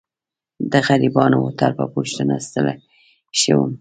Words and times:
د 0.71 0.73
غریبانه 0.87 1.35
هوټل 1.43 1.71
په 1.79 1.85
پوښتنه 1.93 2.33
ستړی 2.47 2.75
شوم. 3.39 3.69